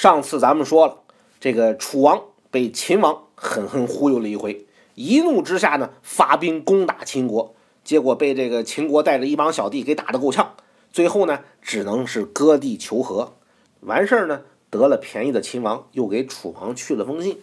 [0.00, 1.00] 上次咱们说了，
[1.40, 10.54] 这个楚王被秦王狠狠忽悠了一回，一怒之下呢，发兵攻打秦国，结果被这个秦国带着一帮小弟给打得够呛，
[10.90, 13.34] 最后呢，只能是割地求和。
[13.80, 14.40] 完事儿呢，
[14.70, 17.38] 得了便宜的秦王又给楚王去了封信，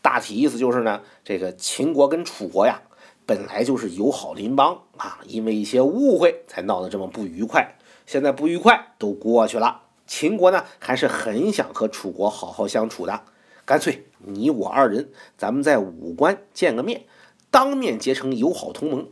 [0.00, 2.82] 大体意思就是呢，这个秦国跟楚国呀，
[3.26, 7.76] 本来就是友好邻邦啊，因为一些误会才闹得这么不愉快，
[8.06, 9.80] 现在不愉快都过去了。
[10.06, 13.22] 秦国呢，还是很想和楚国好好相处的，
[13.64, 17.04] 干脆你我二人，咱们在武关见个面，
[17.50, 19.08] 当面结成友好同盟。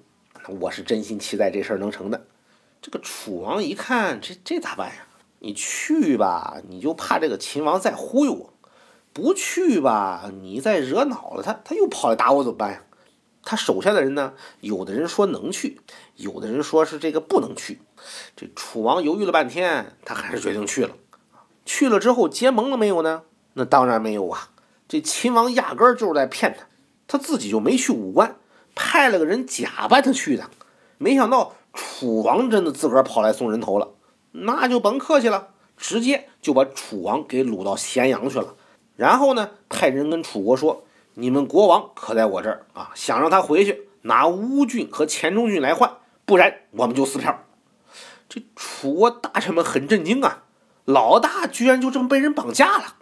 [0.61, 2.27] 我是真心期待这事儿能成的。
[2.81, 5.07] 这个楚王一看，这这咋办呀？
[5.41, 8.53] 你去吧，你就怕这个秦王再忽悠我；
[9.13, 12.83] 不去吧，你再惹恼了他，他又跑来打我怎么办呀？
[13.45, 15.81] 他手下的人呢，有的人说能去，
[16.17, 17.81] 有的人说是这个不能去。
[18.37, 20.95] 这楚王犹豫了半天，他还是决定去了。
[21.65, 23.23] 去了之后结盟了没有呢？
[23.55, 24.51] 那当然没有啊！
[24.89, 26.67] 这秦王压根儿就是在骗他，
[27.07, 28.37] 他自己就没去武关，
[28.75, 30.51] 派了个人假扮他去的。
[30.99, 33.91] 没想到楚王真的自个儿跑来送人头了，
[34.33, 38.55] 那就甭客气了，直接就把楚王给掳到咸阳去了。
[38.97, 47.45] 然后呢，派人跟楚国说：“你们国王可在我这儿啊，想让他回去拿乌郡和黔中郡来换，不然我们就撕票。”
[48.29, 50.45] 这楚国大臣们很震惊啊，
[50.85, 52.97] 老大居然就这么被人绑架了，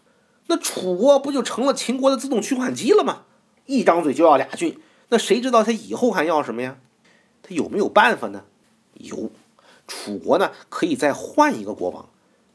[0.49, 3.23] 那楚国不就成了秦国的自动取款机了吗？
[3.65, 6.77] 一张嘴就要俩郡，那谁知道他以后还要什么呀？
[7.43, 8.45] 他有没有办法呢？
[8.95, 9.31] 有，
[9.87, 12.09] 楚国呢可以再换一个国王，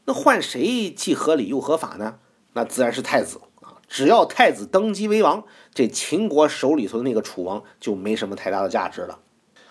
[0.04, 2.18] 那换谁既合理又合法呢？
[2.52, 3.40] 那自然是太子！
[3.88, 5.44] 只要太子登基为王，
[5.74, 9.18] 这秦国手里头的那个楚王就没什么太大的价值了。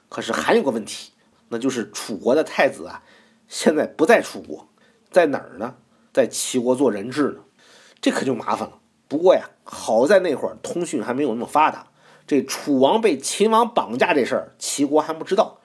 [0.10, 1.14] 可是还有个问题。
[1.50, 3.04] 那就是楚国的太子啊，
[3.48, 4.68] 现在不在楚国，
[5.10, 5.76] 在哪儿呢？
[6.12, 7.36] 在齐国做人质呢，
[8.02, 8.80] 这可就麻烦了。
[9.08, 11.88] 不过呀，好在那会儿通讯还没有那么发达，
[12.28, 15.60] 这楚王被秦王绑架这事儿，齐国还不知道。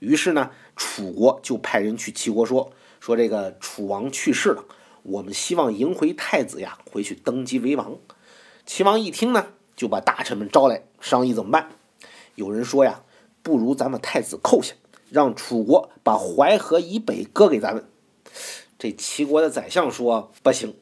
[0.00, 2.70] 于是呢，楚国就派人去齐国说
[3.00, 4.62] ：“说这个楚王去世了，
[5.02, 7.96] 我们希望迎回太子呀，回去登基为王。”
[8.64, 9.46] 齐王一听呢，
[9.76, 11.70] 就把大臣们招来商议怎么办。
[12.34, 13.02] 有人说呀，
[13.42, 14.74] 不如咱们太子扣下。
[15.10, 17.84] 让楚国把淮河以北割给咱们。
[18.78, 20.74] 这齐国的宰相说不行，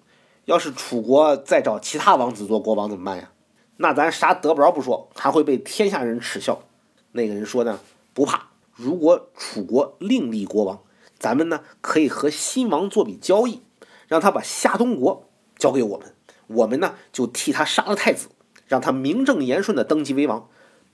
[0.44, 3.32] 要是楚国再找其他王子做国王怎么办呀？
[3.78, 6.62] 那咱啥得不着不说，还会被天下人耻笑。
[7.10, 7.80] 那个人说呢，
[8.14, 10.80] 不怕，如果楚国另立国王，
[11.18, 13.60] 咱们呢可以和新王做笔交易，
[14.10, 16.12] 让他把夏东国交给我们，
[16.48, 18.26] 我们呢就替他杀了太子，
[18.66, 20.48] 让他名正言顺的登基为王。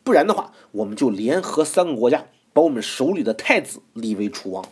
[0.05, 2.27] 不然的话，我们就联合三个国家。
[2.53, 4.65] 把我们手里的太子立为楚王。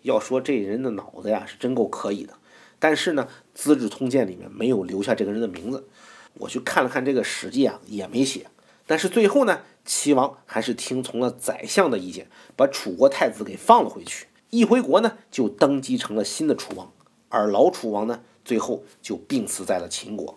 [0.00, 2.34] 要说这人的脑子呀，是真够可以的。
[2.78, 5.86] 但是呢，《资治通鉴》里面没有留下这个人的名字。
[6.34, 8.46] 我去看了看这个《史记》啊，也没写。
[8.86, 14.28] 但是最后呢，齐王还是听从了宰相的意见，把楚国太子给放了回去。
[14.50, 16.90] 一回国呢，就登基成了新的楚王。
[17.30, 20.36] 而老楚王呢，最后就病死在了秦国。